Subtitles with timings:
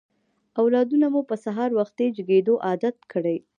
[0.61, 3.37] اولادونه مو په سهار وختي جګېدو عادت کړئ.